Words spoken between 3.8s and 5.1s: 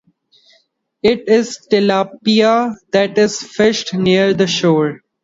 near the shore.